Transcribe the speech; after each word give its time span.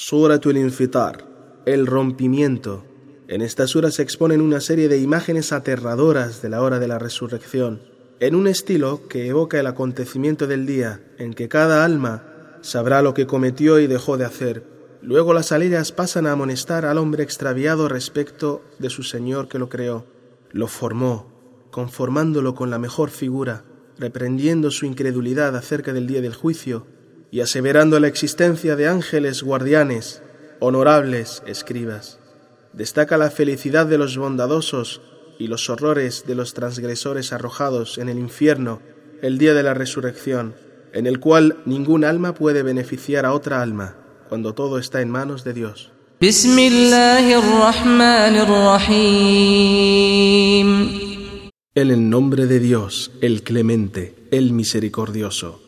Suratul 0.00 0.56
Infitar, 0.58 1.26
el 1.66 1.84
rompimiento. 1.84 2.84
En 3.26 3.42
esta 3.42 3.66
sura 3.66 3.90
se 3.90 4.02
exponen 4.02 4.40
una 4.40 4.60
serie 4.60 4.86
de 4.86 4.98
imágenes 4.98 5.52
aterradoras 5.52 6.40
de 6.40 6.48
la 6.48 6.62
hora 6.62 6.78
de 6.78 6.86
la 6.86 7.00
resurrección, 7.00 7.82
en 8.20 8.36
un 8.36 8.46
estilo 8.46 9.08
que 9.08 9.26
evoca 9.26 9.58
el 9.58 9.66
acontecimiento 9.66 10.46
del 10.46 10.66
día 10.66 11.02
en 11.18 11.34
que 11.34 11.48
cada 11.48 11.84
alma 11.84 12.22
sabrá 12.60 13.02
lo 13.02 13.12
que 13.12 13.26
cometió 13.26 13.80
y 13.80 13.88
dejó 13.88 14.16
de 14.16 14.24
hacer. 14.24 14.62
Luego 15.02 15.34
las 15.34 15.50
aleyas 15.50 15.90
pasan 15.90 16.28
a 16.28 16.32
amonestar 16.32 16.86
al 16.86 16.96
hombre 16.96 17.24
extraviado 17.24 17.88
respecto 17.88 18.62
de 18.78 18.90
su 18.90 19.02
Señor 19.02 19.48
que 19.48 19.58
lo 19.58 19.68
creó, 19.68 20.06
lo 20.52 20.68
formó, 20.68 21.26
conformándolo 21.72 22.54
con 22.54 22.70
la 22.70 22.78
mejor 22.78 23.10
figura, 23.10 23.64
reprendiendo 23.98 24.70
su 24.70 24.86
incredulidad 24.86 25.56
acerca 25.56 25.92
del 25.92 26.06
día 26.06 26.20
del 26.20 26.36
juicio 26.36 26.86
y 27.30 27.40
aseverando 27.40 28.00
la 28.00 28.08
existencia 28.08 28.76
de 28.76 28.88
ángeles 28.88 29.42
guardianes, 29.42 30.22
honorables 30.60 31.42
escribas. 31.46 32.18
Destaca 32.72 33.16
la 33.16 33.30
felicidad 33.30 33.86
de 33.86 33.98
los 33.98 34.16
bondadosos 34.16 35.00
y 35.38 35.46
los 35.46 35.70
horrores 35.70 36.24
de 36.26 36.34
los 36.34 36.54
transgresores 36.54 37.32
arrojados 37.32 37.98
en 37.98 38.08
el 38.08 38.18
infierno 38.18 38.80
el 39.22 39.38
día 39.38 39.54
de 39.54 39.62
la 39.62 39.74
resurrección, 39.74 40.54
en 40.92 41.06
el 41.06 41.20
cual 41.20 41.58
ningún 41.64 42.04
alma 42.04 42.34
puede 42.34 42.62
beneficiar 42.62 43.26
a 43.26 43.32
otra 43.32 43.62
alma, 43.62 43.96
cuando 44.28 44.54
todo 44.54 44.78
está 44.78 45.00
en 45.00 45.10
manos 45.10 45.44
de 45.44 45.52
Dios. 45.54 45.92
En 51.74 51.90
el 51.90 52.10
nombre 52.10 52.46
de 52.46 52.58
Dios, 52.58 53.12
el 53.20 53.42
clemente, 53.42 54.14
el 54.32 54.52
misericordioso. 54.52 55.67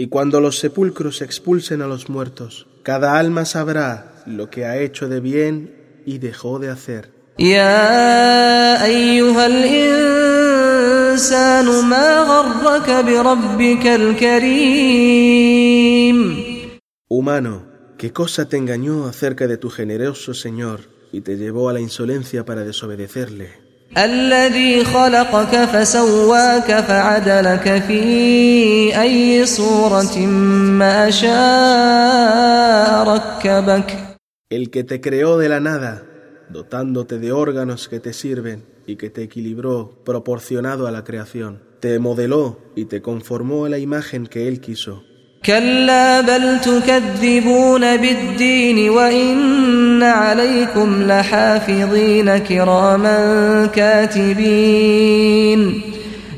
Y 0.00 0.06
cuando 0.06 0.40
los 0.40 0.58
sepulcros 0.58 1.20
expulsen 1.20 1.82
a 1.82 1.86
los 1.86 2.08
muertos, 2.08 2.66
cada 2.82 3.18
alma 3.18 3.44
sabrá 3.44 4.22
lo 4.24 4.48
que 4.48 4.64
ha 4.64 4.78
hecho 4.78 5.10
de 5.10 5.20
bien 5.20 6.00
y 6.06 6.16
dejó 6.16 6.58
de 6.58 6.70
hacer. 6.70 7.12
Humano, 17.06 17.66
¿qué 17.98 18.10
cosa 18.14 18.48
te 18.48 18.56
engañó 18.56 19.04
acerca 19.04 19.46
de 19.46 19.58
tu 19.58 19.68
generoso 19.68 20.32
Señor 20.32 20.80
y 21.12 21.20
te 21.20 21.36
llevó 21.36 21.68
a 21.68 21.74
la 21.74 21.80
insolencia 21.80 22.46
para 22.46 22.64
desobedecerle? 22.64 23.69
الذي 23.97 24.83
خلقك 24.83 25.65
فسواك 25.65 26.79
فعدلك 26.81 27.83
في 27.87 29.01
أي 29.01 29.45
صورة 29.45 30.17
ما 30.79 31.09
شاء 31.09 31.33
ركبك 33.07 33.97
El 34.49 34.69
que 34.69 34.83
te 34.83 35.01
creó 35.01 35.37
de 35.39 35.49
la 35.49 35.59
nada, 35.59 36.03
dotándote 36.49 37.17
de 37.19 37.31
órganos 37.31 37.87
que 37.87 37.99
te 37.99 38.13
sirven 38.13 38.63
y 38.85 38.95
que 38.97 39.09
te 39.09 39.23
equilibró 39.23 40.03
proporcionado 40.05 40.87
a 40.87 40.91
la 40.91 41.03
creación, 41.03 41.63
te 41.79 41.97
modeló 41.99 42.59
y 42.75 42.85
te 42.85 43.01
conformó 43.01 43.65
a 43.65 43.69
la 43.69 43.79
imagen 43.79 44.27
que 44.27 44.47
él 44.47 44.61
quiso. 44.61 45.03
كلا 45.45 46.21
بل 46.21 46.61
تكذبون 46.61 47.97
بالدين 47.97 48.89
وإن 48.89 50.03
عليكم 50.03 51.03
لحافظين 51.07 52.37
كراما 52.37 53.65
كاتبين 53.75 55.01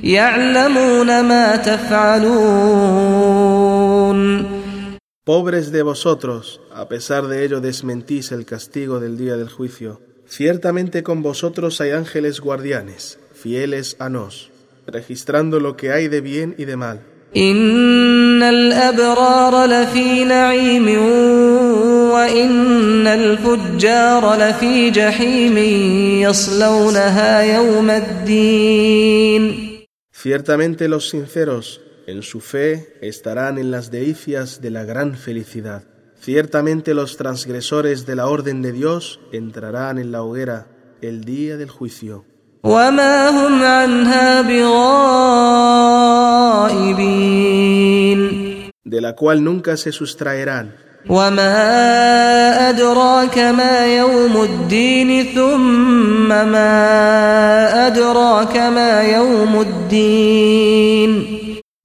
يعلمون 0.03 1.22
ما 1.22 1.56
تفعلون 1.56 2.97
Pobres 5.28 5.72
de 5.74 5.84
vosotros, 5.84 6.62
a 6.74 6.88
pesar 6.88 7.28
de 7.28 7.44
ello 7.44 7.59
desmentís 7.59 8.31
el 8.31 8.46
castigo 8.46 9.02
del 9.02 9.18
día 9.18 9.35
del 9.35 9.50
juicio. 9.50 10.00
Ciertamente 10.25 11.03
con 11.03 11.22
vosotros 11.22 11.81
hay 11.81 11.91
ángeles 11.91 12.40
guardianes, 12.40 13.19
fieles 13.34 13.97
a 14.00 14.08
nos, 14.08 14.52
registrando 14.88 15.59
lo 15.59 15.75
que 15.75 15.91
hay 15.91 16.08
de 16.08 16.22
bien 16.22 16.56
y 16.58 16.63
de 16.63 16.78
mal. 16.78 17.02
إن 18.41 18.44
الأبرار 18.44 19.66
لفي 19.66 20.24
نعيم 20.24 20.88
وإن 22.16 23.08
الفجار 23.08 24.35
لفي 24.35 24.91
جحيم 24.91 25.58
يصلونها 26.25 27.41
يوم 27.41 27.90
الدين 27.90 29.68
Ciertamente 30.12 30.88
los 30.88 31.09
sinceros 31.09 31.80
en 32.08 32.24
su 32.24 32.40
fe 32.41 32.97
estarán 33.02 33.59
en 33.59 33.69
las 33.69 33.91
delicias 33.91 34.62
de 34.62 34.72
la 34.72 34.84
gran 34.84 35.16
felicidad. 35.16 35.84
Ciertamente 36.19 36.96
los 36.96 37.18
transgresores 37.18 38.08
de 38.08 38.16
la 38.16 38.25
orden 38.25 38.63
de 38.63 38.72
Dios 38.72 39.19
entrarán 39.31 40.00
en 40.00 40.12
la 40.12 40.24
hoguera 40.24 40.68
el 41.02 41.24
día 41.24 41.56
del 41.58 41.69
juicio. 41.69 42.25
وما 42.63 43.30
هم 43.30 43.63
عنها 43.63 44.41
بغائبين 44.41 44.78
de 48.91 49.02
la 49.02 49.16
cual 49.16 49.44
nunca 49.44 49.78
se 49.78 49.91
sustraerán. 49.91 50.88
وما 51.09 52.69
أدراك 52.69 53.38
ما 53.38 53.97
يوم 53.97 54.44
الدين 54.44 55.34
ثم 55.34 56.28
ما 56.28 57.88
أدراك 57.88 58.58
ما 58.58 59.02
يوم 59.02 59.62
الدين 59.62 61.38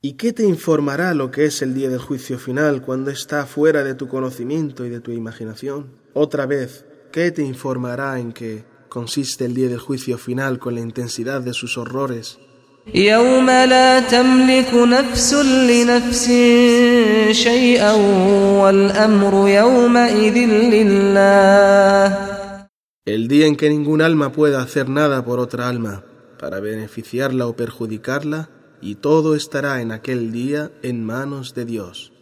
¿Y 0.05 0.15
qué 0.15 0.33
te 0.33 0.43
informará 0.43 1.15
lo 1.15 1.31
que 1.31 1.45
es 1.45 1.63
el 1.63 1.75
día 1.75 1.89
del 1.89 2.01
juicio 2.01 2.37
final 2.37 2.83
cuando 2.83 3.13
está 3.13 3.47
fuera 3.47 3.85
de 3.85 3.95
tu 3.95 4.09
conocimiento 4.09 4.85
y 4.85 4.89
de 4.89 4.99
tu 4.99 5.13
imaginación? 5.13 5.93
Otra 6.13 6.45
vez, 6.45 6.85
¿qué 7.13 7.31
te 7.31 7.43
informará 7.43 8.19
en 8.19 8.33
qué 8.33 8.65
consiste 8.89 9.45
el 9.45 9.55
día 9.55 9.69
del 9.69 9.79
juicio 9.79 10.19
final 10.19 10.59
con 10.59 10.75
la 10.75 10.81
intensidad 10.81 11.41
de 11.41 11.53
sus 11.53 11.79
horrores? 11.79 12.41
يوم 12.95 13.47
لا 13.47 14.01
تملك 14.01 14.75
نفس 14.75 15.35
لنفس 15.45 16.27
شيئا 17.31 17.93
والأمر 18.63 19.49
يومئذ 19.49 20.37
لله 20.75 22.33
El 23.05 23.27
día 23.27 23.47
en 23.47 23.57
que 23.57 23.69
ningún 23.69 24.01
alma 24.01 24.31
pueda 24.31 24.63
hacer 24.63 24.89
nada 24.89 25.25
por 25.25 25.41
otra 25.41 25.69
alma 25.69 26.05
para 26.39 26.61
beneficiarla 26.61 27.47
o 27.47 27.57
perjudicarla 27.57 28.51
y 28.81 28.97
todo 28.97 29.35
estará 29.35 29.81
en 29.81 29.91
aquel 29.93 30.33
día 30.33 30.71
en 30.83 31.05
manos 31.05 31.55
de 31.55 31.65
Dios. 31.65 32.13